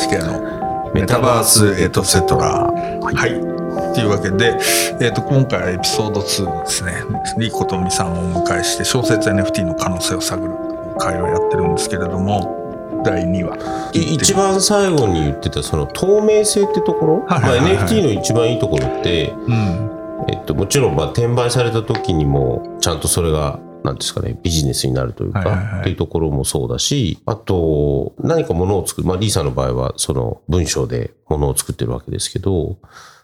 [0.00, 4.56] 斉藤誠一と若林家のメタバースエトセトラはい、というわけで、
[5.00, 7.02] えー、と今回エピソード2ですね。
[7.38, 10.52] リーコとみさんをお迎えして小説 NFT の可能性を探る
[10.98, 13.90] 会をやってるんですけれども第2話。
[13.92, 17.74] い一番最後に言ってたその透明性ってところ、はいはいはいはい。
[17.74, 19.90] まあ、NFT の一番いいところって、うん。
[20.28, 25.80] えっと、もちろんまあ転売された時にもちゃんとそれがなんですかねビジネスになるというか、はいはいはい。
[25.80, 32.78] っていうところもそうだしあと何かものを作る、まあ、リーさんの場合はその文章でものを作ってるわけですけど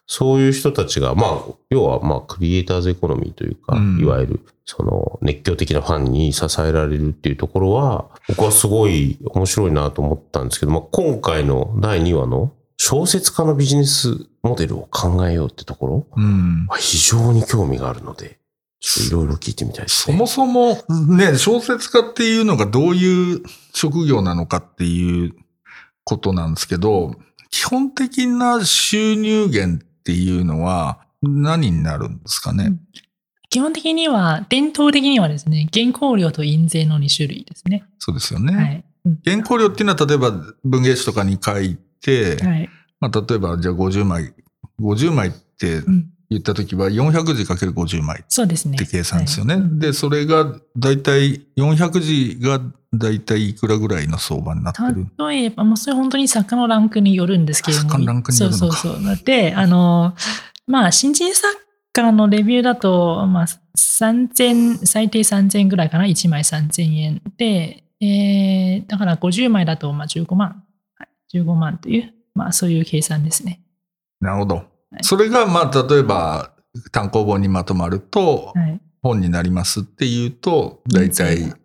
[0.07, 3.99] そういう人たちが、まあ、要は、まあ、クリエイターズエコノミーというか、うん。
[4.01, 16.67] いわゆる、その、熱狂的なファンに支えられるっていうところは、僕はすごい面白いなと思ったんですけど、まあ、今回の第2話の小説家のビジネスモデルを考えようってところ、うん。
[16.67, 18.39] まあ非常に興味があるので、
[18.81, 20.17] ちょっといろいろ聞いてみたいですね。
[20.17, 20.85] そもそも
[21.17, 23.43] ね小説家っていうのがどういう
[23.75, 25.35] 職業なのかっていう
[26.05, 27.15] ことなんですけど
[27.51, 32.81] 基本的な収入源っていうのは何になるんですかね、うん
[33.49, 37.85] 基本的には、伝統的にはですね、原稿料と印税の2種類ですね。
[37.99, 38.55] そうですよね。
[38.55, 38.85] はい。
[39.07, 40.33] うん原稿料っていうのは例えば
[40.65, 42.69] 文芸誌とかに書いて、はい。
[42.99, 44.35] まあ、例えばじゃあ50枚、
[44.81, 48.77] 50枚ってうん言ったときは400字かける50枚っそうですね。
[48.77, 49.59] て計算ですよね。
[49.79, 52.61] で、それがだいたい400字が
[52.93, 55.07] だいたいいくらぐらいの相場になってる？
[55.19, 57.91] 例えば、もうそれ本当に作家のランクによるんですけれども。
[57.91, 59.25] 作家のランクによるのかそうそうそう。
[59.25, 60.15] で、あの、
[60.67, 61.55] まあ、新人作
[61.93, 63.47] 家のレビューだと、まあ、
[63.77, 70.63] 3000、最低3000ぐらいかな？1枚3000円で、えー、だから50枚だと、まあ、15万。
[70.97, 73.61] はい15万という、まあ、そういう計算ですね。
[74.21, 74.65] なるほど。
[74.97, 76.53] はいそれが、まあ、例えば、
[76.91, 78.81] 単行本にまとまると、はい。
[79.03, 81.57] 本になりますっていうと、だいたい印税、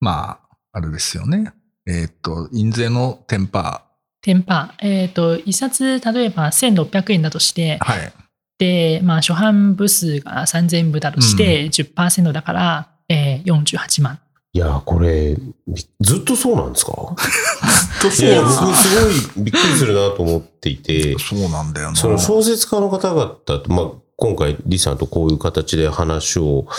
[0.00, 1.52] まあ、あれですよね。
[1.86, 3.86] えーっと、印税のテンパ
[4.22, 4.86] テンパー。
[4.86, 8.12] えっ、と、一冊、例えば1600円だとしてー。、はい。
[8.58, 14.20] で、まあ、初版部数が3000部だとして、10%だから、えー、48万。
[14.54, 15.36] いや、これ、
[15.66, 16.92] びずっとそうなんですか？
[16.92, 21.96] といや、僕すごいびっくりするなと思っていて、そうなんだよな。
[21.96, 26.74] その小説家の方々と、まあ、今回、リさんとこういう形で話をは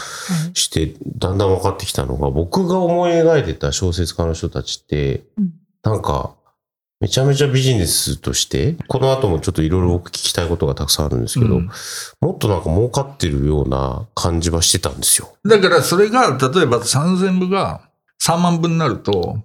[0.53, 5.53] いして、だんだん分かってきたのが、僕が思い描いてた小説家の人たちって、うん。
[5.81, 6.35] なんか、
[7.03, 11.69] めちゃめちゃビジネスとして、この後もちょっといろいろ僕聞きたいことがたくさんあるんですけど、うん
[12.21, 15.35] もっとなんか儲かってるような感じはしてたんですよ。
[15.43, 17.81] だからそれが、例えば3000部が
[18.25, 19.43] 3万部になると、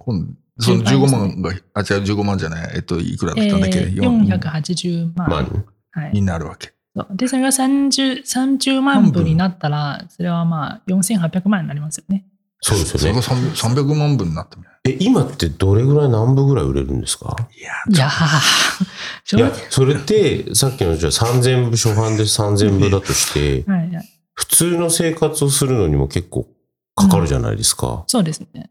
[0.61, 5.29] その15万が、あ、違う、15万じゃない、えっと、いくらだったんだっけ、えー、四480万。
[5.29, 6.73] まあ、はいになるわけ。
[7.11, 12.25] で、それが 30, 30万部になったら、それはまあ4800万になりますよね。
[12.61, 13.23] そうですよね。
[13.23, 14.69] それが 300, 300万部になってみる。
[14.85, 17.37] え、今ってどれぐらい何部ぐらい売れるんですか？
[17.57, 26.49] いやいやー、いや、それって、さっきのじゃあ3000部初版で3000部だとして、 はいはい、普通の生活をするのにも結構
[26.95, 28.05] かかるじゃないですか。
[28.07, 28.71] そうですね。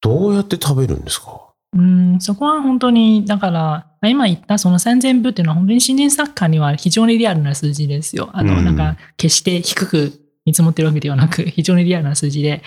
[0.00, 1.40] どうやって食べるんですか？
[1.72, 8.30] うん、そこは本当に、だから、今言ったその3000部っていうのは本当に新人作家には非常にリアルな数字ですよ。
[8.34, 10.12] あの、うんなんか、決して低く
[10.46, 12.62] 見積もってるわけではなく、非常にリアルな数字で。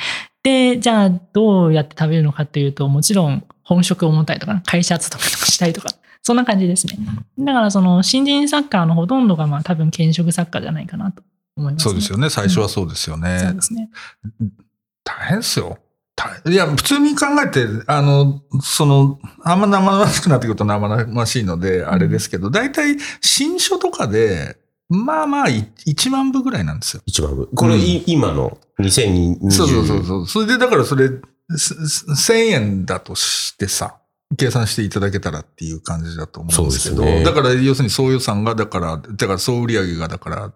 [0.49, 5.89] で、じゃあ、どうやって食べるのかっていうと、もちろん本職を持ったりとか、会社勤めとかしたりとか、
[6.23, 6.97] そんな感じですね。
[7.37, 11.23] だから、その、新人作家のほとんどが、まあ、多分、兼職作家じゃないかなと
[11.55, 12.29] 思います、そうですよね。
[12.29, 13.39] 最初はそうですよね。
[13.39, 13.89] そうですね。
[15.03, 15.77] 大変ですよ。
[16.15, 24.57] 大いや、普通に考えて、あの、その、あんま生々しくなってくると生々しいので、あれですけど、大体、新書とかで、
[24.89, 27.03] まあまあ、い1万部ぐらいなんですよ。
[27.05, 27.47] 一番部。
[27.47, 29.51] これ、うんい今の2020。
[29.51, 30.27] そうそうそうそう。
[30.27, 31.09] それで、だからそれ、
[31.55, 33.97] すす1000円だとしてさ、
[34.37, 40.53] 計算していただけたらっていう感じだと思うんですけど、そうですねだから要するに総予算が、だから、だから総売上が、だから、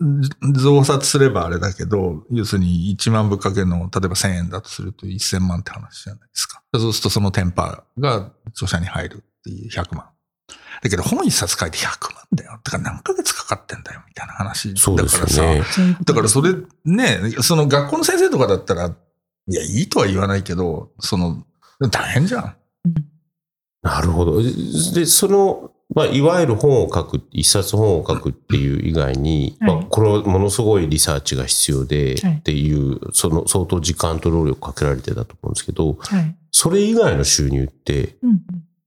[0.00, 6.62] ず増刷すればあれだけど、要するに1万部かけるの、例えば1000円だとすると1000万って話じゃないですか。
[6.74, 10.06] そうするとそのテンパーが著者に入るっていう100万。
[10.82, 12.60] だけど本一冊書いて100万だよ。
[12.64, 15.24] だから何ヶ月かかってんだよ、みたいな話だそうからさ。
[15.24, 15.62] ですよね。
[15.64, 16.54] そういうことだからそれ
[16.84, 21.44] ね、その学校の先生とかだったら、いや、いいとは言わないけど、その、
[21.90, 22.56] 大変じゃん。
[22.86, 22.94] うん
[23.82, 24.42] なるほど。
[24.42, 36.34] で、その、まあ、いわゆる本を書く、一冊本を書くっていう以外に、はいまあ、これはものすごいリサーチが必要で、はいっていう、その相当時間と労力かけられてたと思うんですけど、はい。
[36.50, 38.16] それ以外の収入って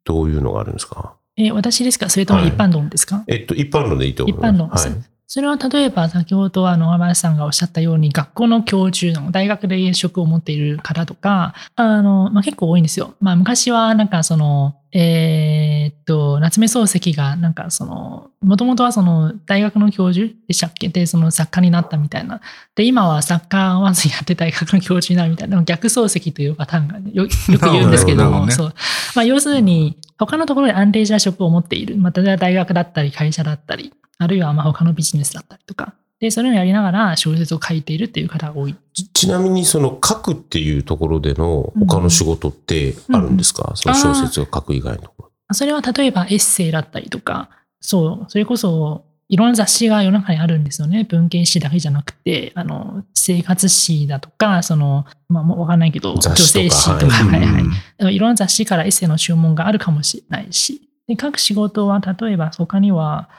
[0.04, 1.17] どういうのがあるんですか？
[1.38, 2.10] え、私ですか？
[2.10, 4.52] それとも一般論ですか、えっと、一般論でいいと思います。
[4.52, 4.98] 一般論ですはい。
[5.30, 13.14] それは例えば先ほどあの、浜田さんがおっしゃったように、学校の教授の大学で職を持っている方とか、あの、まあ、結構多いんですよ。
[13.20, 20.88] まあ、昔はなんかその、えーっと、夏目漱石がなんかその、もともとはその大学の教授でしたっけ？
[20.88, 22.40] で、その作家になったみたいな。
[22.76, 28.74] で、今は作家はずやって大学の教授になるみたいな、逆漱石というパターンがよよく言うんですけども、 ねそう。
[29.14, 31.98] まあ、要するに、他のところで安定した職を持っている。
[31.98, 35.94] まあ、例えば大学だったり、会社だったり、あるいはまあ他のビジネスだったりとか。
[36.20, 38.76] で、それをやりながら小説を書いているっていう方が多い。
[38.94, 45.32] ちちなみにその書くっていうところでの他の仕事ってあるんですか、その小説を書く以外のところ。
[45.54, 47.50] それは例えばエッセイだったりとか、
[47.80, 51.04] そう、それこそいろんな雑誌が世の中にあるんですよね。
[51.04, 58.18] 文系誌だけじゃなくて、あの、生活誌だとか、その、まあ、もうわかんないけど、女性誌とか、はいはいはい。
[58.18, 63.30] ろんな雑誌からエッセイの注文があるかもしれないし、で書く仕事は例えば他には、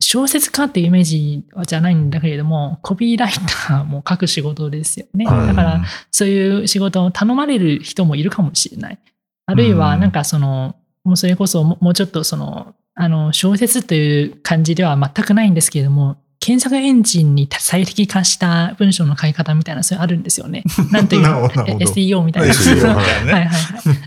[0.00, 5.24] 小説家っていうイメージじゃないんだけれども、コピーライターも書く仕事ですよね。
[5.24, 8.98] はいだから、そういう仕事を頼まれる人もいるかもしれない。
[9.46, 20.64] あるいは、うんなんかその、もうそれこそももうちょっとその、あの、小説という感じでは全くないんですけれども、検索エンジンに最適化した文章の書き方みたいな、それあるんですよね。
[20.90, 22.52] なんていうなるほどなるほど SEO みたいな。
[22.90, 23.50] ははいいはいはい。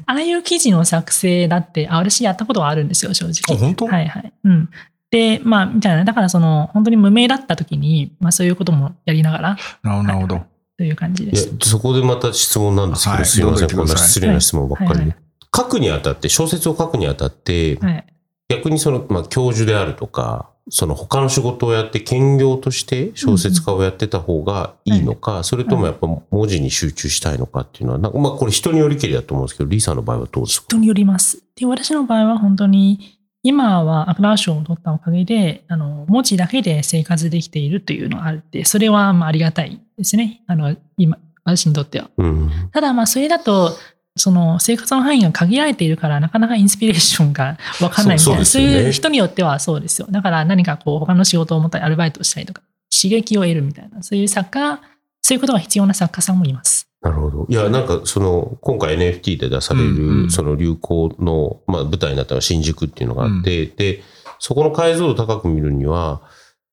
[0.06, 3.56] ああいう記事の作成だって、あ私やったことはあるんですよ、正直。
[3.56, 3.88] あ本当？
[3.88, 4.34] はいはい。
[4.44, 4.70] うん。
[5.12, 6.04] で、まあ、みたいな。
[6.04, 10.44] だからその、本当に無名だった時に、まあそういうこともやりながら、なるほど、なるほど。
[10.78, 13.70] という感じでいやす。、そこでまた質問なんですけど、はいすいません。
[13.70, 14.96] こんな失礼な質問ばっかりで。
[14.96, 15.16] はいはい
[15.56, 18.06] 書くにあたって、小説を書くにあたって、はい。
[18.50, 30.66] 逆にその、まあ、教授であるとか、その他の仕事をやって兼業として小説家をやってた方がいいのか、それともやっぱ文字に集中したいのかっていうのは、なんかまあこれ人によりけりだと思うんですけど、リーさんの場合はどうですか？
[30.70, 31.44] 人によります。
[31.56, 40.42] で、私の場合は本当に、今はアクラー賞を取ったおかげで、あの、文字だけで生活できているというのがあって、それはまあありがたいですね。
[40.48, 42.10] あの、今、私にとっては。
[42.18, 42.50] うん。
[42.74, 43.78] ただまあそれだと、
[44.18, 50.08] その生活の範囲が限られているから、なかなかインスピレーションがわかんないみたいな、そういう人によってはそうですよ。
[50.10, 54.82] だから何かこう他の仕事を持ったり、アルバイトをしたりとか、刺激を得るみたいな、そういう作家、
[55.22, 56.88] そういうことが必要な作家さんもいます。
[57.02, 57.46] なるほど。
[57.50, 64.02] いや、なんかその、今回 NFT で出されうんうる、んその流行の、まあ舞台になったのは新宿っていうのがあって、で、
[64.40, 66.22] そこの解像度高く見るには、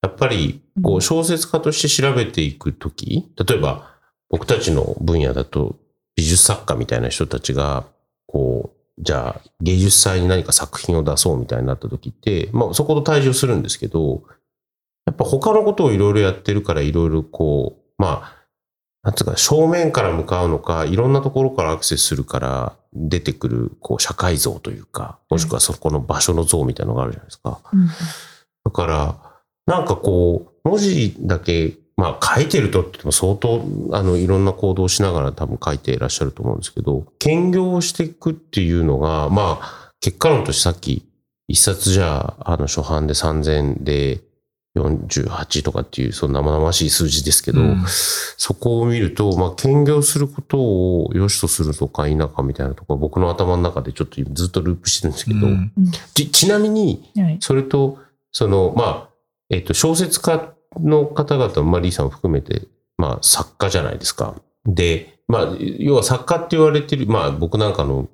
[0.03, 3.91] やっぱり、こうう、小説家として調べていくとき、例えば、
[4.31, 5.77] 僕たちの分野だと、
[6.23, 7.85] 美術作家みたいな人たちが、
[8.29, 14.23] こう、じゃあ、芸術祭に何か作品を出そうみたいになったときって、まあ、そこと対峙するんですけど、
[15.05, 18.43] やっぱ他のことをいろいろやってるから、いろいろこう、まあ、
[19.03, 27.61] なんつうか、正面から向かうのか、いろんなところからアクセスするから出てくる、こう、社会像というか、もしくはそこの場所の像みたいなのがあるじゃないですか。
[27.73, 27.89] うん
[28.65, 29.21] だから、
[29.67, 31.73] なんかこう、文字だけ、
[32.03, 33.63] まあ書いてるとっても相当、
[33.93, 41.07] あの、いろんな行動をしながら多分書いていらっしゃると思うんですけど、兼業をしていくっていうのが、まあ、結果論としてさっき、
[41.47, 44.21] 一冊じゃあ、あの、初版で3000で
[44.77, 47.85] 48とかっていう、その生々しい数字ですけど、うん。
[47.87, 55.73] そこを見ると、まあ、兼業することを良しとするとか否かみたいなところ、僕の頭の中でちょっと今ずっとループしてるんですけど、うん。
[56.15, 57.37] ちちなみに、はい。
[57.39, 57.99] それと、
[58.33, 59.09] その、まあ、
[59.51, 62.63] えっと、小説家の方々、まあ、リーさんを含めて、
[62.97, 64.35] まあ、作家じゃないですか。
[64.65, 68.09] で、まあ、要は作家って言われてる、まあ、僕なんかの、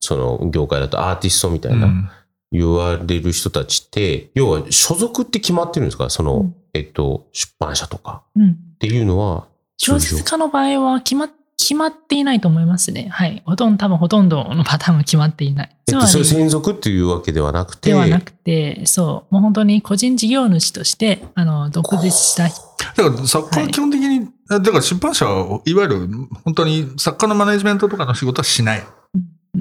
[0.00, 2.08] その、業界だとアーティストみたいな、うん。
[2.50, 6.10] 言われる人たちって、要は所属って決まってるんですか？
[6.10, 6.56] その、うん。
[6.74, 8.24] えっと、出版社とか。
[8.36, 8.50] うん。
[8.50, 9.46] っていうのは、
[9.78, 11.24] 小説家の場合は決ま
[11.56, 13.08] 決まっていないと思いますね。
[13.10, 13.42] はい。
[13.44, 15.76] ほとんど、多分ほとんどのパターンが決まっていない。
[15.88, 26.08] えっと、それ専属っていうわけではなくて、ではなくて、そう、もう本当に個人事業主として、あの、独立した人だから作家は基本的に、だから出版社はいわゆる
[26.44, 28.82] 本当に作家のマネジメントとかの仕事はしない。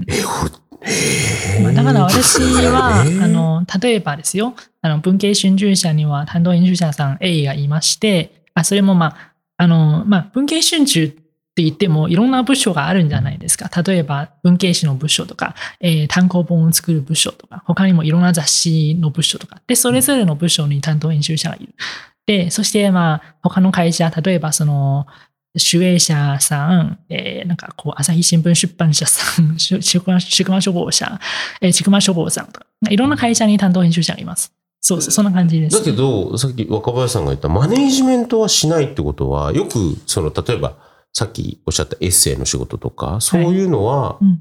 [0.08, 11.21] え、これ、えまあだから私は、 えーあの、例えばですよ、あの、文系春秋社には担当編集者さん A がいまして、あ、それもまあ、あの、まあ、文系春秋
[11.52, 13.70] って言ってもいろんな部署があるんじゃないですか。
[13.82, 21.74] 例えば、文系誌の部署とか、えー単行本を作る部署とか、他にもいろんな雑誌の部署とか、で、それぞれの部署に担当編集者がいる。
[22.26, 25.08] で、そして、まあ、他の会社、例えば、その、
[25.58, 31.20] 主営者さん、えーなんかこう、朝日新聞出版社さん、し 宿間宿間書房社、
[31.60, 34.54] えー、宿間書房さんとか、いろんな会社に担当編集者がいます。
[34.80, 35.78] そうそう、そんな感じです。
[35.78, 40.76] だけど、さっき若林さんが言ったマネージメントはしないってことは、よく、その、例えば、
[41.14, 44.40] さっきおっしゃったエッセイの仕事とか、そういうのはう、ん。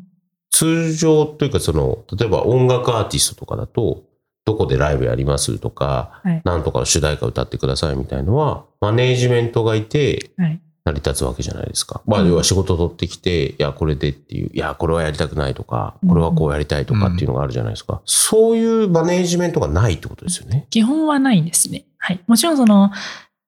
[0.51, 4.03] 通常というか、その、例えば音楽アーティストとかだと、
[4.45, 10.61] どこでライブやりますとか、はいなんとか主題歌歌ってくださいみたいのは、マネージメントがいて、はい。
[10.83, 12.01] 成り立つわけじゃないですか。
[12.07, 18.01] まあ、うん要は仕事取ってきて、いや、これでっていう、いや、これはやりたくないとか、これはこうやりたいとかっていうのがあるじゃないですか。
[18.07, 20.67] そういうマネージメントがないってことですよね。
[20.71, 21.85] 基本はないんですね。
[21.99, 22.21] はい。
[22.27, 22.91] もちろんその、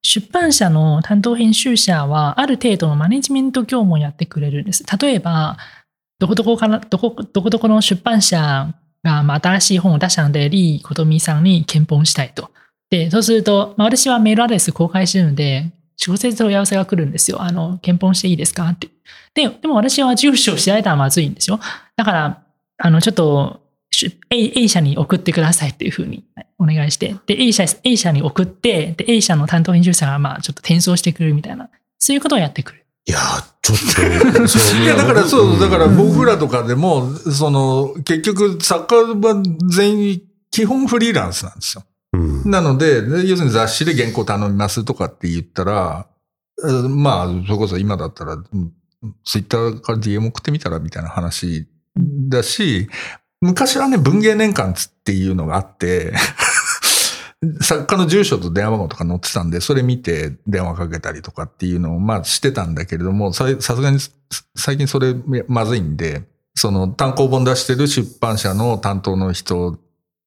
[0.02, 4.85] 出版社の担当編集者は、ある程度のマネジメント業務をやってくれるんです。
[5.00, 5.56] 例えば、
[6.18, 12.50] どこどこから、どこ、どこどこの出版社が、まあ、新しい本を出したので、リー・コトミさんに検本したいと。
[12.90, 15.73] で、そうすると、まあ、私はメールアドレス公開してるので、
[16.04, 17.40] 直接問い合わせが来るんですよ。
[17.40, 18.88] あの、検本していいですかって。
[19.35, 21.61] で、でも私は住所を知られたらまずいんですよ。
[21.97, 22.42] だから、
[22.78, 23.62] あの、ちょっと、
[24.30, 26.25] A, A 社に送ってくださいっていうふうに
[26.59, 31.68] お願いして、で、A 社、A 社に送って、で、A 社の担当編集者が、まあ、ちょっと転送してくれるみたいな、
[31.99, 32.85] そういうことをやってくる。
[33.04, 41.85] いやー、ちょっと、 そういや、だからそう、だからん僕らとかでも、その、結局、作家は全員、基本フリーランスなんですよ。
[42.12, 46.06] うんなので、で要するに雑誌で原稿頼みますとかって言ったら、
[46.59, 48.37] うんまあ、それこそ今だったら、
[49.25, 51.66] ツイッターから DM 送ってみたらみたいな話
[52.28, 52.88] だし、
[53.42, 56.14] 昔はね、文芸年間っていうのがあって、
[57.61, 63.99] 作家の住所と電話番号とか載ってたんで、それ見て電話かけたりとかっていうのをまあしてたんだけれども、さすがに
[64.54, 65.16] 最近それ
[65.49, 66.22] まずいんで、
[66.54, 69.76] その単行本出してる出版社の担当の人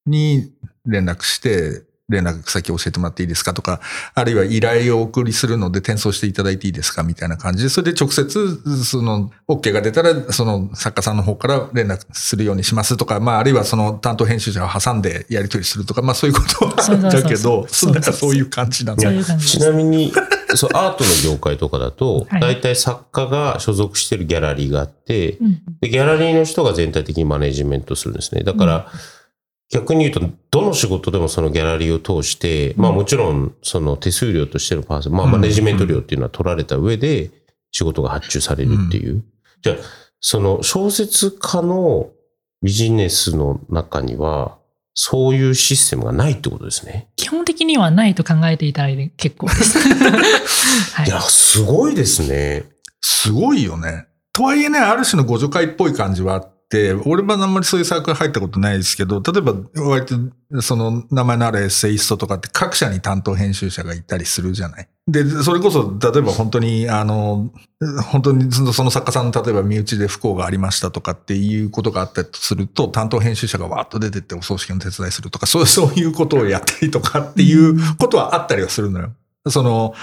[0.06, 0.52] に
[0.86, 3.82] 連絡して、連絡先教えてもらっていいですかとか、
[4.14, 17.90] あるいは依頼をお送りするので転送していただいていいですかみたいな感じで、それで直接、その、OK が出たら、その作家さんの方から連絡するようにしますとか、まあ、あるいはその担当編集者を挟んでやり取りするとか、まあそういうことはあるんだけど、そ
[18.30, 20.14] ういう感じなんだちなみに、
[20.56, 22.42] そう、アートの業界とかだと、 はい。
[22.42, 25.62] 大体作家が所属してるギャラリーがあって、うん。
[25.82, 28.44] で、ギャラリーの人が全体的にマネジメントするんですね。
[28.44, 28.92] だから、
[29.72, 37.32] 逆に言うと、どの仕事でもそのギャラリーを通して、まあもちろん、その手数料としてのパーセント、まあうんマネジメント料っていうのは取られた上で、
[37.72, 39.24] 仕事が発注されるっていう。
[39.62, 39.76] じゃあ、
[40.22, 42.12] その小説家の
[42.62, 44.58] ビジネスの中には、
[44.94, 47.10] そういうシステムがないってことですね。
[47.18, 49.78] 基本的にはないと考えていただいて結構です。
[50.96, 52.64] はいいや、すごいですね。
[53.02, 54.06] すごいよね。
[54.32, 56.55] とはいえね、ある種の互助会っぽい感じはあって、
[57.06, 64.88] 俺はあんまりそういうサークル入ったことないですけど、例えば割とその名前のあるエッセイストとかって各社に担当編集者がいたりするじゃない。
[65.08, 67.52] で、それこそ例えば本当にあの、
[68.12, 79.14] 本当にその作家さんの例えば身内で不幸がありましたとかっていうことがあったとすると、担当編集者がわーっと出てってお葬式の手伝いするとか、そうそういうことをやったりとかっていうことはあったりはするのよ。
[79.48, 79.94] その、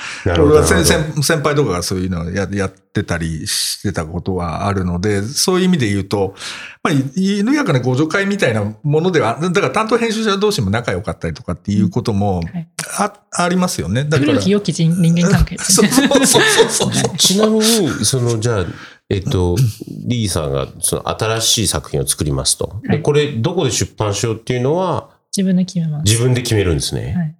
[0.64, 6.34] 先先先輩とかがそういうのをややってたりしてたことはあるので、そういう意味で言うと、
[6.84, 12.68] まあ、犬やかな互助会みたいなものでは、だから担当編集者同士も仲良かったりとかっていうこともはい
[12.98, 14.04] あ,、ありますよね。
[14.04, 14.32] だから。
[14.32, 15.90] 古き良き人人間関係ですそうね。
[15.90, 17.16] そうそうそうそう。
[17.18, 18.66] ちなみに、その、じゃあ、
[19.08, 19.56] えっと、
[20.06, 22.80] リーさんが、その、新しい作品を作りますと。
[22.82, 26.02] で、はいこれ、どこで出版しようっていうのは、自分で決めます。
[26.04, 27.14] 自分で決めるんですね。
[27.16, 27.34] はい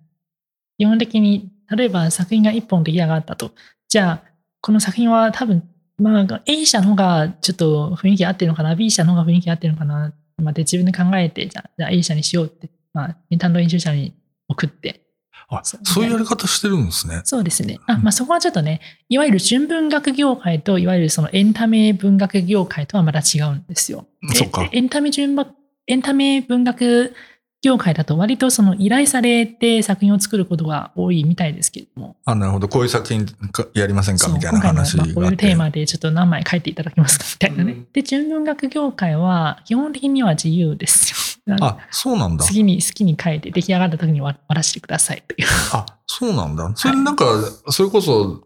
[0.78, 3.52] 基本的に、例えば作品が1本出来上がったと。
[3.88, 4.22] じゃあ、
[4.60, 14.14] この作品は多分、まあ、A 社の方がちょっと雰囲気合ってるのかな、B 社の方が雰囲気合ってるのかな、まあ、で自分で考えて、じゃあ、じゃあ A 社にしようって、まあ、担当編集者に
[14.48, 15.00] 送って。
[15.48, 17.20] あそういうやり方してるんですね。
[17.24, 17.78] そうですね。
[17.86, 24.06] あまあ、そこはちょっとね、いわゆる純文学業界と、いわゆるそのエンタメ文学業界とはまた違うんですよ。
[24.22, 25.46] でそっかエンタメ純文
[25.86, 27.14] エンタメ文学
[27.62, 32.16] 業界だと割とその依頼されて作品を作ることが多いみたいですけれども。
[32.24, 32.68] あ、なるほど。
[32.68, 34.28] こういう作品かやりませんか？
[34.28, 35.14] みたいな話があって。
[35.14, 37.24] こういうテーマでちょっと何枚書いていただけますか？
[37.24, 37.72] みたいなね。
[37.72, 41.56] うんで、純文学業界は基本的には自由ですよ。
[41.60, 42.44] あ、そうなんだ。
[42.44, 45.46] 次に好きに書いて出来上がった時に終わらせてくださいという。
[45.72, 46.72] あ、そうなんだ。
[46.74, 47.24] それなんか、
[47.68, 48.42] それこそ、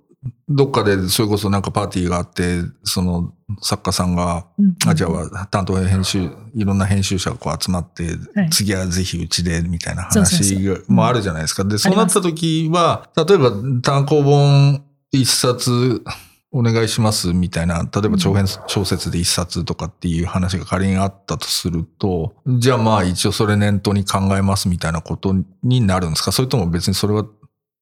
[0.49, 3.33] どっかで、それこそなんかパーティーがあって、その
[3.63, 8.51] 作家さんが、うんあ、じゃあ担当編集、いろんな編集者がこう集まって、はい。
[8.51, 10.57] 次はぜひうちで、みたいな話
[10.89, 11.65] もあるじゃないですか。
[11.65, 16.03] で、そうなった時は、例えば単行本一冊
[16.51, 26.33] お願いしますみたいな、例えば長編小説で一冊とかっていう話が仮にあったとすると、じゃあまあ一応それ念頭に考えますみたいなことになるんですか？
[26.33, 27.27] それとも別にそれは、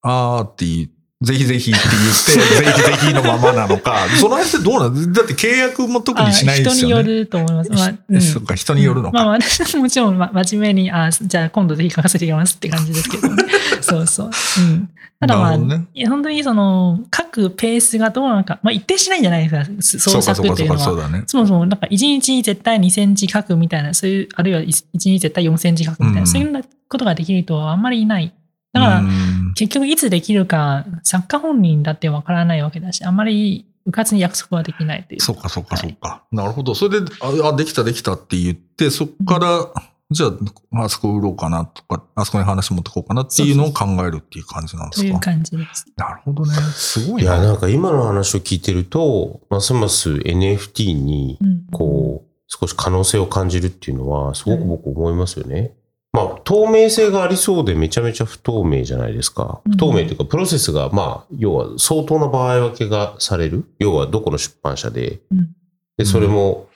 [0.01, 0.89] あーって
[1.25, 7.01] ぜひぜひって言って、 ぜひぜひのままなのか、その辺ってどうなんだって契約も特にしないですよね。
[7.01, 7.71] あ人によると思います。
[7.71, 9.17] まあうんそっか、人によるのか。
[9.17, 13.43] まあ、私はもちろん、ま、真面目に、あ、じゃあ今度ぜひ書かせていきますって感じですけどね。
[13.81, 14.29] そうそう。
[14.59, 14.89] うん。
[15.19, 20.81] ただまあ、ね本当にその、書くペースがどうなのか、まあ一定しないんじゃないですか、創作っていうのは。
[20.81, 21.23] そうだね。
[21.25, 28.33] そもそも、なんか1日絶対2センチ書くみたいな、そういう、あるいは1日絶対4センチ書くみたいな、うんそういうことができる人はあんまりいない。
[28.75, 35.21] だから、うん結局いつできるか、作家本人だってわからないわけだし、あんまりうかつに約束はできないという。
[35.21, 36.23] そうか、そうか、はいそうか。
[36.29, 36.75] なるほど。
[36.75, 39.71] それで、あ、あできた、できたって言って、そこから、
[40.11, 45.07] じゃあ、あそこ売ろうかなとか、あそこに話持ってこうかなっていうのを考えるっていう感じなんですか？
[45.07, 45.85] という感じです。
[45.95, 46.51] なるほどね。
[46.73, 47.45] すごいいや、な。
[47.45, 55.71] なんか今の話を聞いてると、ますます NFT に、うんこう、少し可能性を感じるっていうのは、すごく僕思いますよね。
[56.15, 59.61] まあ、透明性がありそうでめちゃめちゃ不透明じゃないですか。
[59.65, 63.65] うん不透明というか、プロセスが、まあ、要は相当な場合分けがされる。
[63.79, 65.19] 要はどこの出版社で。
[65.31, 65.49] うん
[65.97, 66.67] で、それも、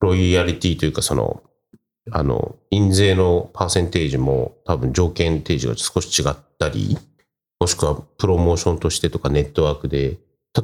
[0.00, 1.42] ロイヤリティというか、その、
[2.12, 6.96] あの、印税のパーセンテージも多分条件提示が少し違ったり、
[7.60, 10.18] もしくはプロモーションとしてとかネットワークで、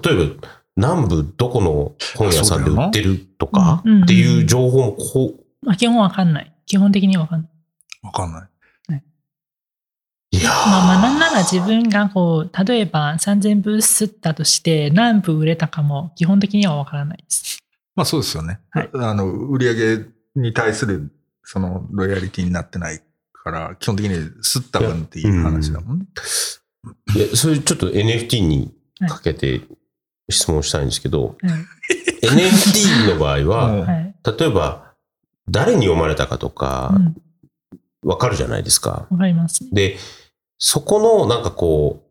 [0.04, 6.54] 例えば南部どこの本屋さんで売ってるとかっていう情報もこう、まあ基本わかんない。
[6.66, 7.50] 基本的にわかんない。
[8.04, 8.48] わかんない。
[10.30, 17.58] いやーまあまあなんなら自分がこう、例えば3000部吸ったとして何部売れたかも基本的にはわからないです。
[17.94, 18.58] まあそうですよね。
[18.70, 21.12] はいあの、売り上げに対する、
[21.44, 23.00] その、ロイヤリティになってない
[23.32, 26.06] から、基本的に吸った分っていう話だもんね。
[27.14, 28.74] いや、それちょっと NFT に
[29.08, 29.60] かけて
[30.28, 32.26] 質問したいんですけど、はい。
[32.26, 34.14] NFT の場合は、うんはい。
[34.36, 34.94] 例えば
[35.48, 37.16] 誰に読まれたかとかうん
[38.04, 39.06] わかるじゃないですか。
[39.10, 39.70] わかりますね。
[39.72, 39.96] で、
[40.58, 42.02] そこのなんかこ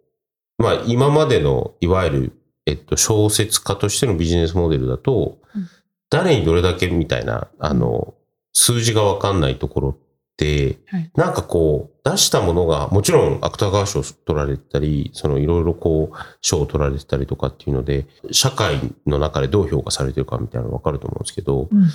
[0.59, 2.33] う、まあ今までのいわゆる、
[2.65, 5.67] えっと、小説家としてのビジネスモデルだと、うん
[6.13, 8.13] 誰にどれだけみたいな、あの、
[8.53, 9.97] 数字がわかんないところっ
[10.37, 21.89] て、はいなんかこう、出したものが、もちろん芥川賞取られたり、そのいろいろこう、賞を取られてたりとかっていうので、社会の中でどう評価されてるかみたいなのわかると思うんですけど、うん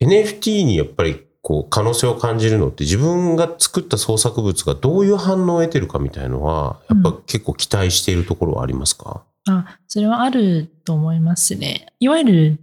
[0.00, 11.86] NFT にやっぱりこう可能性を感じるのって自分が作った創作物がどういう反応を得てるかみたいのは、やっぱ結構期待しているところはありますか、あ、それはあると思いますね。
[12.00, 12.58] いわゆる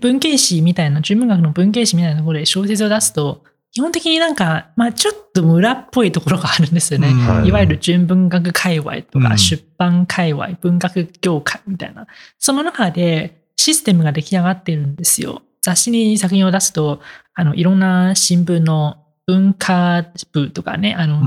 [0.00, 7.08] 文系史みたいな、純文学の文系史みたいなところで小説を出すと、基本的になんか、まあちょっと村っぽいところがあるんですよね。
[7.08, 12.06] うんはいいわゆる純文学界隈とか、うん出版界隈、文学業界みたいな。
[12.38, 15.42] その中でシステムが出来上がってるんですよ。
[15.62, 17.00] 雑誌に作品を出すと、
[17.40, 21.20] あの、いろんな新聞の文化部とかね、あの、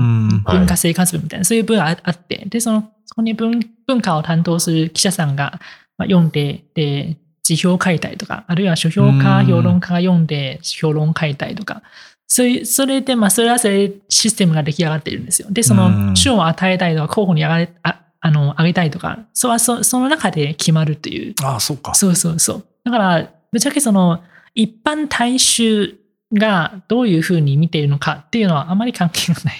[0.44, 5.60] 文化生活部みたいな、そういう部がああって、で、その、そこに文文化を担当する記者さんが
[5.98, 11.82] まあ読んで、で、辞表を書いたりとか、あるいは書評家、うん評論家が読んで、評論書いたりとか、
[12.28, 15.48] そういう、それで、まあ、それはそれでシステムが出来上がっているんですよ。
[15.50, 21.34] で、そうんの、賞を与えたりとか、候補にあがれああの、あげたりとか、そはそその中で決まるという。
[21.42, 21.92] ああ、そうか。
[21.94, 22.64] そうそうそう。
[22.84, 24.22] だから、ぶっちゃけその、
[24.54, 25.98] 一般大衆
[26.34, 29.54] がどういうふうに見ているのかっていうのはあまり関係がない。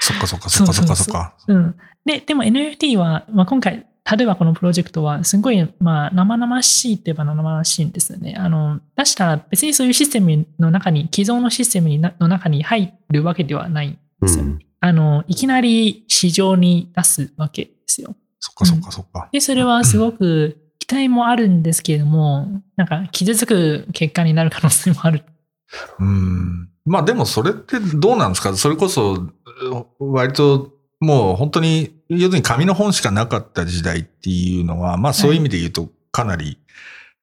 [0.00, 1.34] そっかそっかそっかそっかそっか。
[1.48, 1.74] うん。
[2.04, 8.34] で、でも NFT は、まあ、今回、例えばこのプロジェクトは、すごい、まあ、生々しいといえば生々しいんですよね。
[8.36, 14.44] あの、出したら別にそういうシステムの中に、既存のシステムの中に入るわけではないんですよ。
[14.44, 18.14] うんあの、いきなり市場に出すわけですよ。
[18.38, 19.30] そっかそっかそっか。
[19.32, 25.22] で、それはすごく期待もあるんですけれども、なんか傷つく結果になる可能性もある。
[25.98, 26.68] うん。
[26.84, 28.54] まあでもそれってどうなんですか？
[28.56, 29.28] それこそ、
[29.98, 36.58] 割ともう本当に、要するに紙の本しかなかった時代っていうのは、まあそういう意味で言うとかなり、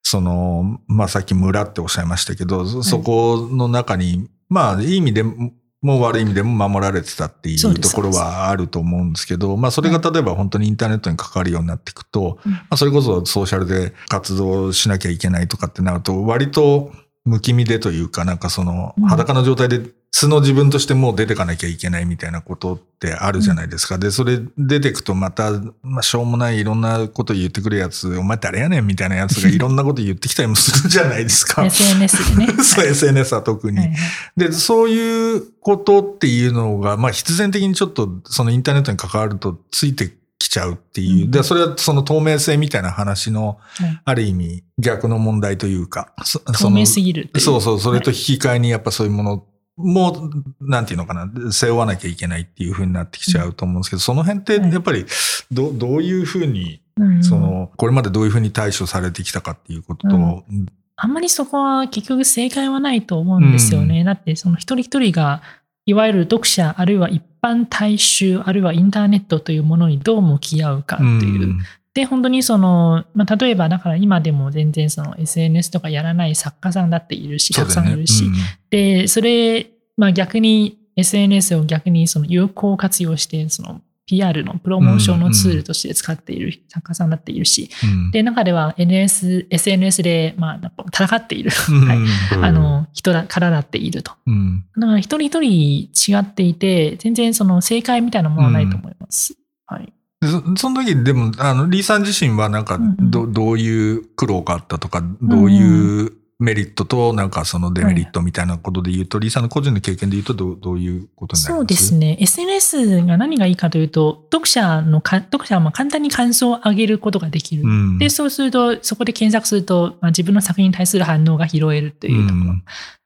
[0.04, 5.52] その、まあさっき村っておっしゃいましたけど、そそこの中に、まあいい意味でも、
[5.84, 16.92] も悪い意味でも守られてたっていそうところはあると思うんですけど、まあそれが例えば本当にインターネットに関わるようになっていくと、うんまあそれこそソーシャルで活動しなきゃいけないとかってなると、割と
[17.24, 19.82] 無気味でというか、なんかそのうん裸の状態で
[20.14, 23.98] 素の自分としてもう出てかなきゃいけないみたいなことってあるじゃないですか。
[23.98, 25.52] で、それ出てくとまた、
[25.84, 31.64] まあしょうもないいろんなこと言ってくるやつ、お前誰やねんみたいなやつが いろんなこと言ってきたりもするじゃないですか。
[31.66, 32.54] SNS でね。
[32.64, 33.78] そう、SNS は特に。
[33.78, 33.98] はいはい
[34.38, 40.14] で、そういうことっていうのが、まあ必然的にちょっとそのインターネットに関わるとついてき
[40.52, 41.26] ちゃうっていう。
[41.26, 41.32] うん。
[41.32, 47.30] で、それはその透明性みたいな話の、はいある意味逆の問題というか、そ透明すぎる。
[47.38, 49.46] そうそう、それと引き換えにやっぱそういうもの
[49.78, 55.06] もう、なんていうのかな、背負わなきゃいけないっていう風になってきちゃうと思うんですけど、その辺ってやっぱり
[55.52, 57.24] ど、どういう風に、うん。
[57.24, 60.66] その、これまでどういう風に対処されてきたかっていうことと、うん。
[60.98, 64.04] あんまりそこは結局正解はないと思うんですよね。
[64.04, 65.42] だってその一人一人が
[65.86, 71.44] いわゆる読者あるいは一般大衆あるいはインターネットというものにどう向き合うかっていう。
[71.44, 71.60] うん
[71.94, 78.24] で、本当にその、まあ、例えばだから今でも全然その SNS とかやらない作家さんだっているし、たくさんいるし。
[78.70, 79.68] で、それ、
[79.98, 88.12] まあ逆に SNS を逆にその有効活用して、その PR のプロモーションのツールとして使っている作家さんだっているし、うん。
[88.12, 91.88] で、中では NS SNS で、まあ、なんか戦っている、うん。
[91.88, 91.98] はい。
[91.98, 92.02] う
[92.40, 94.12] んあの、人だからだっていると。
[94.28, 94.66] うん。
[94.78, 99.38] だから一人一人違っていて、全然その正解みたいなものはないと思います。
[99.66, 99.94] はい。
[100.20, 103.12] でそその時でも、あの、リーさん自身はなんかうんうん。
[103.12, 111.58] ど、どういう苦労があったとか、どういうメリットと、なんかそのデメリットみたいなことで言うと、リーさんの個人の経験で言うと、どうどういうことになります？
[111.58, 112.18] そうですね。
[112.20, 117.64] SNS が何がいいかというと、読者のか、読者はまあ簡単に感想を上げることができる。
[117.64, 117.98] うん。
[118.00, 122.46] で、そうすると、そこで検索すると、まあ、自分の作品に対する反応が拾えるというところ。
[122.52, 122.64] うん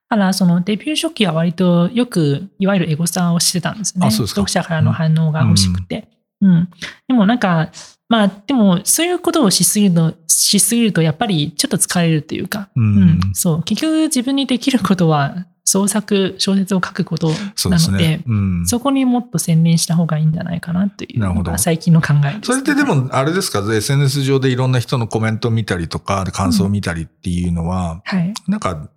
[0.08, 4.12] だから、そのデビュー初期は割とよく、いわゆるエゴサをしてたんですね。
[4.12, 6.08] 読者からの反応が欲しくて。
[6.42, 6.70] うん。
[7.08, 7.72] でもなんか、
[8.08, 13.64] まあ、でも、そういうことをしすぎると、しすぎると、やっぱりちょっと疲れるというか、うんそう。
[13.64, 18.24] 結局自分にできることは、創作、小説を書くことなので、ね。
[18.28, 18.68] うん。
[18.68, 28.34] そこにもっと専念した方がいいんじゃないかなというのが最近の考えです、それってでも、あれですか、SNS 上でいろんな人のコメントを見たりとか、感想を見たりっていうのは、はい。
[28.48, 28.90] なんか、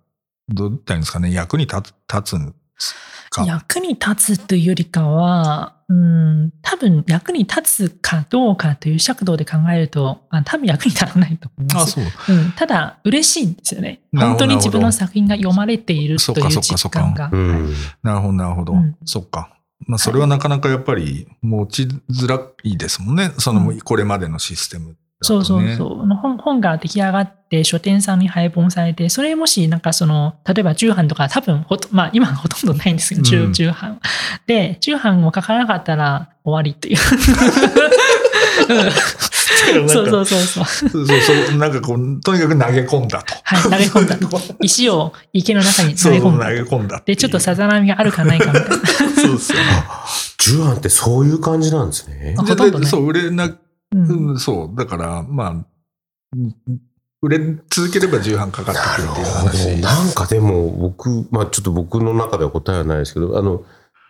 [0.47, 2.99] どう言ったんですかね、役に立つ立つんですか？
[3.45, 11.93] 役に立つというよりかは、うん、多分役に立つかどうかという尺度で考えると、あ多分役に立たないと思いまあ、す。
[11.93, 12.03] そう。
[12.03, 14.01] うん、ただ、嬉しいんですよね。
[14.15, 17.29] 本当に自分の作品が読まれているというそっかそっかそっか実感が。
[17.31, 17.73] うん。
[18.03, 18.73] なるほど、なるほど。
[18.73, 19.55] うんそっか。
[19.87, 23.31] まあ、それはなかなかやっぱり持ちづらいですもんね。
[23.37, 24.95] その、うんこれまでのシステムね。
[25.21, 26.07] そうそうそう。
[26.15, 33.99] 本本が出来上がって書店さんに配本されて、それもしなんかその、例えば重版とか多分ほと、まあ今はほとんどないんですけど、重うん重版。
[34.47, 36.97] で、重版も書かなかったら終わりっていう。
[38.69, 38.91] うん
[39.89, 40.65] そうそうそうそう。
[40.89, 41.57] そうそう。
[41.57, 43.35] なんかこう、とにかく投げ込んだと。
[43.43, 44.55] はい、投げ込んだと。
[44.61, 46.51] 石を池の中に投げ込んだ。
[46.51, 48.69] げ込んだで、うちょっとさざ波があるかないかみたいな。
[48.69, 49.57] そうそう。
[50.39, 54.77] 重版ってそういう感じなんですねほとんどねでそう、売れな、うんうん、そう。
[54.77, 55.55] だから、まあ、う
[56.37, 56.55] ん
[57.21, 59.25] 売れ続ければ重版かかってくるっていう。
[59.27, 59.81] 話。
[59.81, 63.63] なんかでも僕、まあちょっと僕の中では答えはないですけど、あの、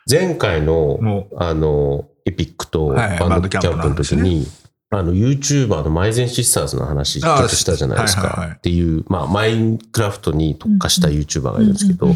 [0.10, 4.45] 前回の、もあの、エピックとはいバンドキャンプの時に、
[4.91, 8.54] あの、YouTuber のマイゼンシスターズの話、ちょっとしたじゃないですか。
[8.56, 12.08] っていう、まあ、マインクラフトに特化した YouTuber がいるんですけど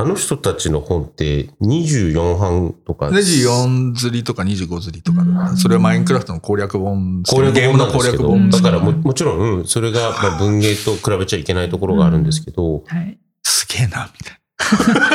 [0.00, 5.56] あの人たちの本って24版とか、う、24釣りとか25釣りとかだうん。
[5.58, 9.66] それはマインクラフトの攻略本、攻略ゲームの攻本なんですだからもうんもちろん、うん。
[9.66, 13.18] それがまあ文芸と比べちゃいけないところがあるんですけど、はい。
[13.42, 15.10] すげえな、みたいな。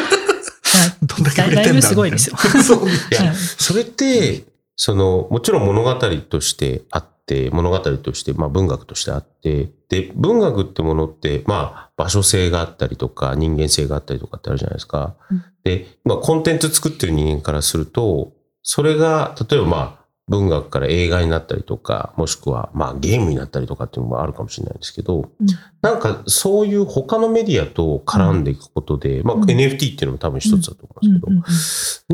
[1.02, 2.38] どんだけ売れてんだすごいですよ。
[2.62, 2.88] そう。
[2.88, 4.46] いやはいそれって、
[4.76, 5.96] その、もちろん物語
[6.30, 15.16] としてあって、物語として、まあ文学としてあって、で、文学ってものって、まあ場所性があったりとか、人間性があったりとかってあるじゃないですか。
[15.32, 25.48] うんで、まあコンテンツ作ってる人間からすると、それが、例えばまあ、文学から映画になったりとか、もしくはまあゲームになったりとかっていうのもあるかもしれないですけど、うん。
[25.82, 29.44] なんかそういう他のメディアと絡んでいくことで、まあうん。
[29.44, 31.44] NFT っていうのも多分一つだと思うんですけど、うんうん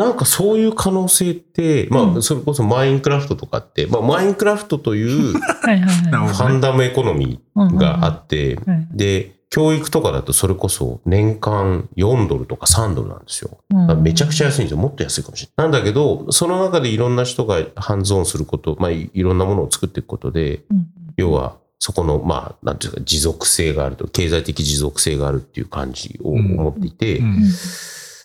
[0.05, 0.09] うん。
[0.09, 2.21] なんかそういう可能性って、まあ、うん。
[2.21, 8.87] それこそマインクラフトとかって、まあ、マインクラフトという ファンダムエコノミーがあって、はい。
[8.91, 13.59] で、教育とかだとそれこそ年間4ドルとか3ドルなんですよ。
[13.97, 14.77] めちゃくちゃ安いんですよ。
[14.77, 15.71] もっと安いかもしれない。
[15.71, 20.87] なんだけど、その中でいろんな人がハンズオンすること、まあ、いいろんなものを作っていくことで、うん
[21.17, 27.43] 要は、そこの、まあ、なんていうか、持続性があると、経済的持続性があるっていう感じを思っていて、うん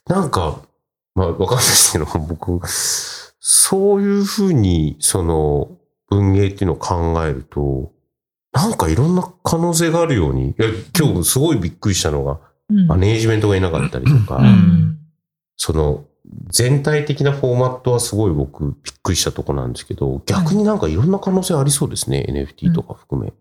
[0.09, 0.61] なんか、
[1.17, 2.61] まあ、わかんないですけど、 僕、
[3.41, 5.71] そういうふうに、その、
[6.09, 7.91] 文芸っていうのを考えると、
[8.57, 10.67] なんかいろんな可能性があるように、いや
[10.99, 12.41] 今日すごいびっくりしたのが、
[12.71, 12.87] うん。
[12.87, 14.99] マネージメントがいなかったりとか、うん。
[15.57, 16.05] その、
[16.49, 23.29] 全体的なフォーマットはすごい僕びっくりしたとこなんですけど、逆になんかいろんな可能性ありそうですね、NFT とか含め。
[23.29, 23.35] えっ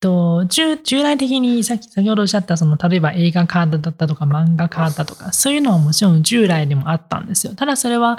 [0.00, 7.54] と、従従来的にさっき先ほどおっしゃったその例えば映画カードだったとか漫画カードとかそういうのはもちろん従来でもあったんですよ。
[7.54, 8.18] ただそれは、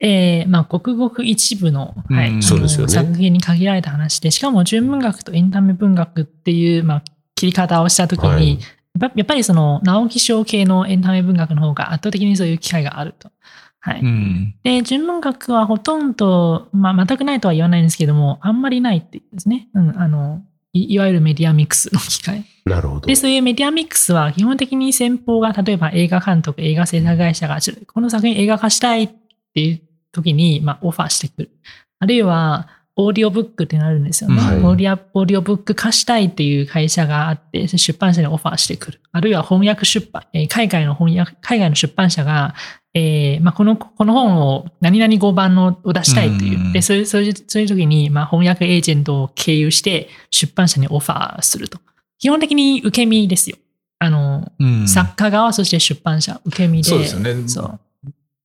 [0.00, 7.02] えーまあ、ごくごく一部の,、はいそうですよね作品に限られた話でしかも純文学とエンタメ文学っていう、まあ、
[7.34, 8.58] 切り方をしたときに、はい
[9.00, 13.32] やっぱりその直木賞系のエンタメ文学の方が圧倒的にそういう機会があると。
[13.80, 14.00] はい。
[14.00, 14.54] うん。
[14.62, 19.68] で、純文学はほとんど、まあ、全くないとは言わないんですけども、あんまりないっていうんですね。
[19.74, 22.44] うん、あの、いいわゆるメディアミックスの機会。
[22.64, 23.16] なるほどで、。
[23.16, 27.58] そういうメディアミックスは基本的に先方が、例えば映画監督、映画制作会社が、
[27.92, 29.23] この作品映画化したいって
[29.60, 29.80] いう
[30.12, 31.50] 時に、まあ、オファーしてくる。
[31.98, 34.40] あるいは、オーディオブックってなるんですよね。
[34.40, 39.00] はいオーディオオーディオブック化したいっていう会社があって、出版社にオファーしてくる。
[39.10, 42.54] あるいは翻訳出版、えー海外の翻訳、海外の出版社が、
[42.94, 46.62] えーまあ、この、この本を何々語版のを出したいっていうう。
[46.68, 51.80] んで、そういう、そういう、そういう時に、まあ、翻訳エージェントを経由して出版社にオファーすると。
[52.20, 53.56] 基本的に受け身ですよ。
[53.98, 56.88] あの、うん作家側、そして出版社、受け身で。
[56.88, 57.48] そうですよね。
[57.48, 57.80] そう。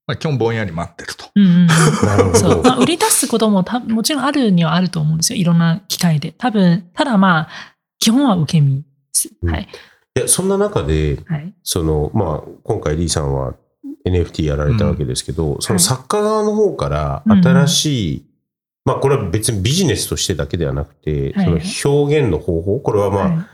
[0.09, 1.25] まあ、基本ぼんやり待ってると。
[1.35, 1.67] うんうん。
[2.03, 2.49] なるほそう。
[2.55, 2.63] ど。
[2.63, 5.39] まあ、売り出すこともたもちろんあるにはあると思うんですよ。
[5.39, 6.33] いろんな機会で。
[6.35, 7.49] 多分、ただまあ、
[7.99, 9.29] 基本は受け身です。
[9.43, 9.67] うんはい。
[10.15, 11.53] いや、そんな中で、はい。
[11.61, 13.53] その、まあ、今回リーさんは
[14.03, 18.25] NFT やられたわけですけど、その作家側の方から新しい、
[18.85, 23.45] まあ、これは別にビジネスとしてだけではなくて、はいその表現の方法、これはまあ、はい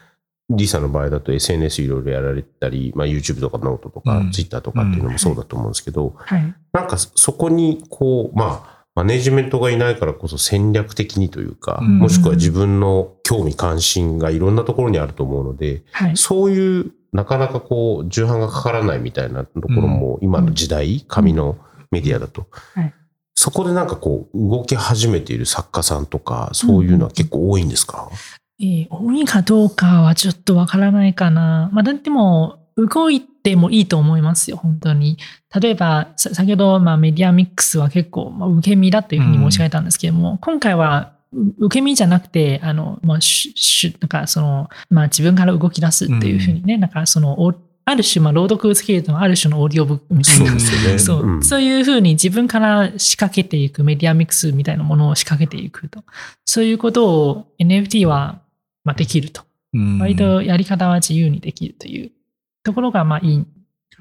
[0.49, 4.31] リーさんの場合だと SNS いろいろやられたり、まあ、YouTube とかノートとか、うん。
[4.31, 6.55] Twitter とかっていうのもそうだと思うんですけど、はい。
[6.71, 16.17] なんかそこにこう、まあ、マネジメントがいないからこそ戦略的にというか、うんもしくは自分の興味関心がいろんなところにあると思うので、はい。
[16.17, 21.57] そういうなかなかこう、重版がかからないみたいなところも今の時代、紙の
[21.89, 22.47] メディアだと。
[22.73, 22.93] はい。
[23.35, 28.09] そこでなんかこう、動き始めている作家さんとか、そういうのは結構多いんですか、
[28.59, 31.69] えー多いかどうかはちょっとわからないかな。
[31.73, 35.17] まあ、だっても、動いてもいいと思いますよ、本当に。
[35.61, 47.53] 例えば、さ先ほど、まあ、メディアミックスは結構、まあ、受け身だというふうに申し上げたんですけども、今回は、う受け身じゃなくて、あの、まあ、ししなんかその、まあ、自分から動き出すっていうふうにね、なんかその、お
[47.87, 50.45] ある種、まあ、朗読スキルのある種のオーディオブックみたいな。
[50.47, 50.99] そうですよね。
[50.99, 56.03] そう,、んそういうふうに自分から仕掛けていくメディアミックスみたいなものを仕掛けていくと。
[56.45, 58.39] そういうことを NFT は
[58.85, 59.41] まあできると。
[59.73, 62.11] うん割とやり方は自由にできるという
[62.63, 63.45] ところがまあいいん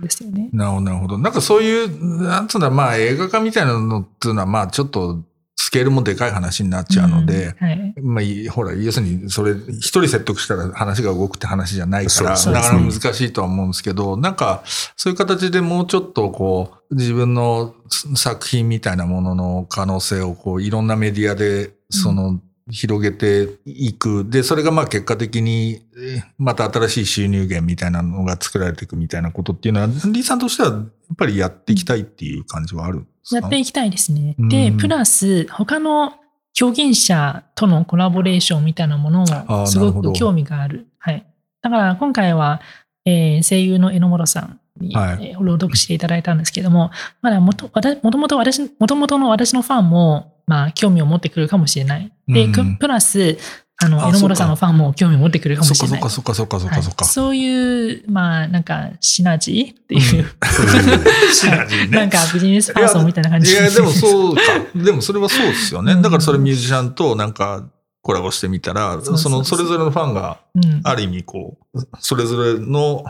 [0.00, 0.48] ですよね。
[0.52, 1.18] なるほど、なるほど。
[1.18, 5.24] なんかそういう、なんつうんだ、まあ映画化みたいなのっていうのは、まあちょっと
[5.56, 7.94] スケールもでかい話になっちゃうので、うんはい。
[8.00, 14.62] まあいい、ほら、要するに、それ、一人説得したら話が動くって話じゃないから、なかなか難しいとは思うんですけど、なんか、
[14.96, 17.74] そういう形でもうちょっとこう、自分の
[18.16, 22.40] 作品みたいなものの可能性をこう、いろんなメディアで、その、
[22.70, 24.26] 広げていく。
[24.28, 33.40] で、それがまあ結果的に、えーまた新しい収入源みたいなのが作られていくみたいなことっていうのは、リーさんとしてはやっぱりやっていきたいっていう感じはあるんですか？
[33.40, 34.34] やっていきたいですね。
[34.38, 36.14] うんで、プラス他の
[36.60, 40.86] 表現者とのコラボレーションみたいなものあもすごく興味がある。
[40.98, 41.26] はい。
[41.62, 42.60] だから今回は、
[43.04, 46.90] えー声優の榎本さんに、はいえー朗読していただいたんですけども、
[47.22, 47.70] まだもと
[48.02, 52.12] もともと私、もともとの私のファンも、まあ、興味を持ってくるかもしれない。
[52.28, 53.38] で、プラス、
[53.82, 56.00] あの、あ榎本さんのファンも興味を持ってくるかもしれない。
[56.00, 57.04] かそっかそっかそっかそっかそっか。
[57.04, 60.00] はいそういう、まあ、なんか、シナジーっていう、
[61.32, 64.42] シナジーねなんかビジネスパーソンみたいな感じいや、でもそうか。
[64.74, 65.92] でもそれはそうですよね。
[65.92, 67.64] うんだからそれミュージシャンとなんか
[68.02, 73.04] コラボしてみたら、そのそれぞれのファンがうんある意味こう、それぞれの、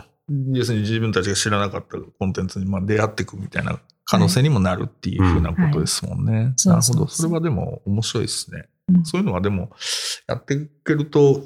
[0.51, 6.53] 要するに自分たちが知らなかったコンテンツにまあ出会っていくみたいな可能性にもなるっていうふうなことですもんね。
[6.65, 7.07] なるほど。
[7.07, 8.59] それはでも面白いですね。
[8.89, 9.71] うんそういうのはでも
[10.27, 11.43] やっていけると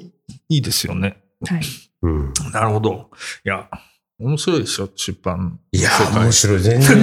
[0.50, 1.22] いいですよね。
[1.48, 1.62] はい。
[2.02, 3.10] うんなるほど。
[3.44, 3.68] いや、
[4.18, 5.58] 面白いでしょ、出版。
[5.72, 6.60] いや面白い。
[6.60, 7.02] 全然知っ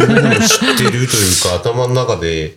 [0.78, 1.08] てるという
[1.44, 2.56] か、 頭の中で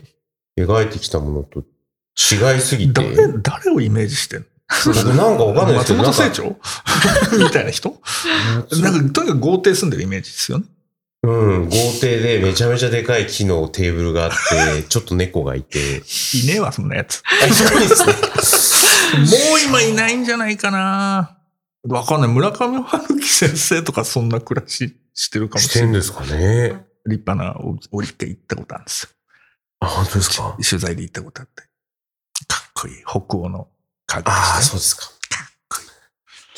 [0.58, 3.14] 描いてきたものと違いすぎて。
[3.16, 4.46] 誰、誰をイメージしてんの？
[4.84, 7.38] 僕なんかわかんないですけど、松本清張？
[7.44, 8.00] みたいな人？
[8.82, 10.66] なんか、とにかく豪邸住んでるイメージですよね。
[11.22, 15.98] うん、豪邸でめちゃめちゃでかい木のテーブルがあって、 ちょっと猫がいて。
[15.98, 17.22] いねえわ、そんなやつ。
[17.42, 18.12] あ、いないですね。
[19.48, 21.36] もう今いないんじゃないかな。
[21.88, 22.30] わかんない。
[22.30, 25.90] 村上春樹先生とかそんな暮らししてるかもししてれない。
[25.90, 26.84] んですかね。
[27.06, 29.08] 立派なおおりって行ったことあるんですよ。
[29.80, 30.56] あ、本当ですか？
[30.68, 31.62] 取材で行ったことあって。
[32.46, 32.94] かっこいい。
[33.06, 33.68] 北欧の
[34.06, 35.10] 家具ああ、そうですか。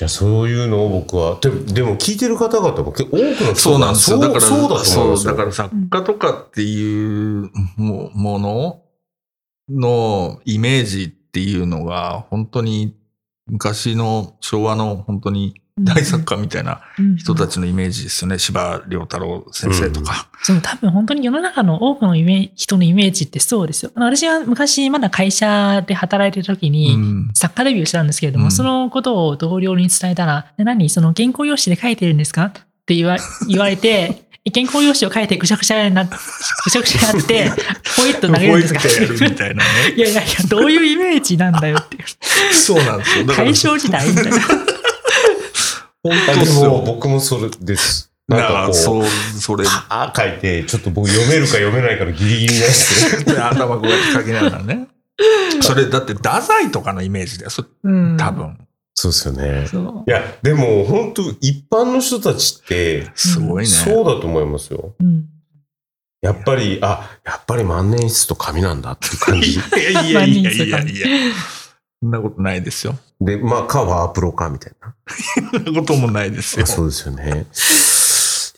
[0.02, 4.18] じゃあそういうのを僕は、でもでも聞いてる方々も結構多くの人そうなんですよ。
[4.18, 4.84] だから、そうだ。
[4.84, 8.82] そうだから作家とかっていうももの
[9.68, 12.96] のイメージっていうのが、本当に
[13.46, 18.38] 昔の昭和の本当に大作家みたいなうん人たちのイメージですよね。
[18.38, 20.28] 司馬遼太郎先生とか。
[20.42, 23.90] そう、多分本当に世の中の多くのイメ人のイメージってそうですよ。
[23.94, 30.90] 私は昔まだ会社で働いてる時に、うん作家デビューしたんですけれども、うんそのことを同僚に伝えたら、で何？
[30.90, 32.44] その原稿用紙で書いてるんですか？
[32.46, 32.52] っ
[32.84, 33.16] て言わ
[33.48, 36.10] 言われて、原稿用紙を書いてぐしゃぐしゃにな、ぐ
[36.70, 37.50] しゃぐしゃになって、
[37.96, 38.80] ポイッと投げるんですか？
[39.24, 39.70] みたいなね。
[39.96, 42.04] いやいやいや、どういうイメージなんだよっていう。
[42.54, 43.24] そうなんですよ。
[43.24, 44.38] だから対象時代みたいな。
[46.02, 46.84] 本当っすよも。
[46.84, 48.12] 僕もそれです。
[48.28, 53.34] なんだかそう、それ、あ書いて、ちょっと僕読めるか読めないかのギリギリのやつで。
[53.34, 54.88] で頭こうやって書きながらね。
[55.60, 57.50] それだって、太宰とかのイメージだよ。
[58.16, 58.30] 多。
[58.32, 58.58] 分。
[58.94, 60.04] そうですよね。
[60.06, 63.68] いや、でも本当一般の人たちって、すごいね。
[63.68, 64.94] そうだと思いますよ。
[65.00, 65.26] うん。
[66.20, 69.52] やっぱり、あ、やっぱり万年筆と紙なんだっていう感じ。
[69.58, 69.58] い
[69.94, 71.06] やいやいやいやいや いや。
[72.00, 72.96] そんなことないですよ。
[73.24, 74.94] で、まあ、かワープロかみたいな。
[75.52, 76.66] そんなこともないですよ。
[76.66, 77.46] そうですよね。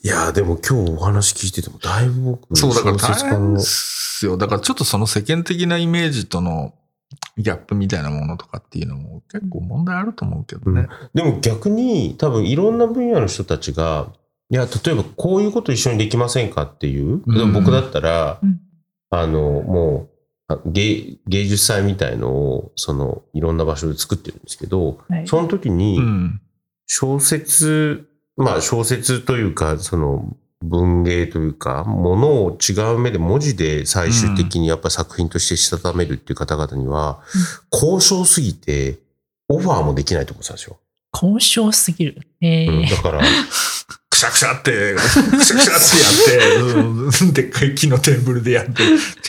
[0.03, 4.37] いや、でも今日お話聞いてても、だいぶ僕、そう、だから大変ですよ。
[4.37, 6.75] だからちょっとその世間的なイメージとの
[7.37, 10.89] ギャップみたいなものとかっていうのも結構問題あると思うけどね。
[11.15, 14.09] でも逆に、多分いろんな分野の人たちが、
[14.51, 17.23] いや、例えばこういうこと一緒にできませんかっていう、
[17.53, 18.61] 僕だったら、うん
[19.15, 20.14] あの、もう、あ
[20.67, 26.41] 芸芸術祭みたいのを、その、いろんな場所で作ってるんですけど、はいその時に、うん。
[26.87, 37.23] 小説、まあ小説というか、その文芸というか、ものを違う目で文字で最終的にやっぱ作品としてしたためるっていう方々には、
[37.71, 38.99] 高尚すぎて、
[39.49, 40.79] オファーもできないと思ってたんですよ。
[41.13, 42.27] 交渉すぎる。
[42.41, 43.23] えうんーだから、
[44.15, 45.01] くしゃくしゃって、く
[45.45, 48.83] しゃくしゃってやって、うんでっかい木のテーブルでやって、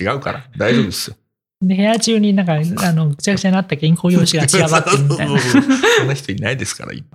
[0.04, 1.18] 違うから、大丈夫ですよ。
[1.62, 5.40] で、部屋中になんか、あの、ぐちゃぐちゃになった原稿用紙が散らばってるみたいな。
[5.40, 7.06] そんな人いないですから、今。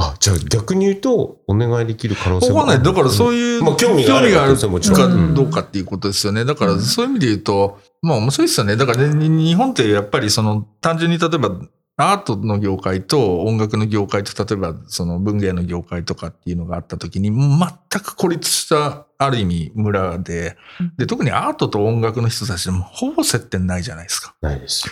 [0.00, 2.82] あ、じゃあ逆に言うと、お願いできる可能性わかんない。
[2.82, 6.44] だからそうういう、まあ興味があれば興味がもちろんかうんどうかっていうことですよね。
[6.44, 8.76] だからそういう意味で言うと、まあ面白いですよね。
[8.76, 11.50] だからね、に日本ってやっぱりその単純に例えば
[12.00, 17.58] アートの業界と音楽の業界と例えばその文芸の業界とかっていうのがあった時に全
[18.00, 24.34] く孤立したある意味村でうん、で特にアートと音楽の人たちでもほぼ接点ないじゃないですか。
[24.40, 24.88] ないです。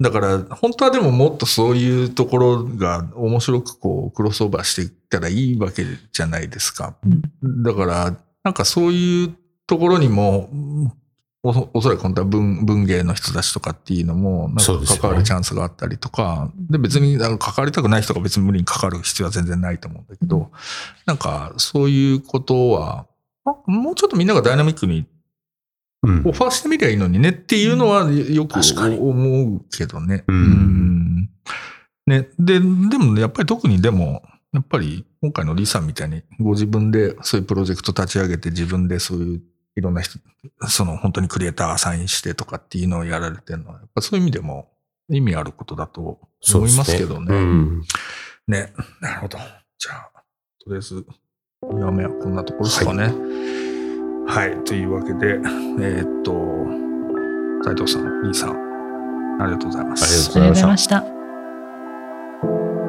[0.00, 6.96] だから、本当はでももっとそういうところが面白くこう、クロスオーバーしていったらいいわけじゃないですか。
[7.04, 9.34] うんだから、なんかそういう
[9.66, 10.92] ところにも、うん
[11.42, 20.50] おおそらく本当は文文芸の人たちとかっていうのも、なんか関わるチャンスがあったりとか、で別に関わりたくない人が別に無理に関わる必要は全然ないと思うんだけど、
[21.06, 23.06] なんかそういうことは、
[23.46, 25.06] あもうちょっとみんながダイナミックに
[26.02, 26.18] うん。
[26.26, 30.24] オファーしてみりゃいいのにねっていうのはよく思うけどね。
[30.28, 30.36] うん。
[30.36, 31.30] ん。
[32.06, 32.28] ね。
[32.38, 34.22] で、でもねやっぱり特にでも、
[34.52, 39.42] やっぱり今回のリさんみたいにご自分でそういうプロジェクト立ち上げて自分でそういう
[39.76, 40.18] いろんな人、
[40.68, 44.68] その本当にクリエイターアサインしてとかっていうのをやられてるのは、やっぱそういう意味でも
[45.08, 46.18] 意味あることだと
[46.54, 47.34] 思いますけどね。
[47.34, 47.82] うん
[48.48, 48.72] ね。
[49.00, 49.38] なるほど。
[49.78, 50.22] じゃあ、
[50.62, 51.06] とりあえず、
[51.62, 53.12] 2話目はこんなところですかね。
[54.26, 54.64] はい。
[54.64, 56.32] というわけで、えーっと、
[57.64, 60.04] 斉藤さん、リーさん、ありがとうございます。
[60.04, 61.40] ありがとうございましたありがとうござい
[62.54, 62.79] ました。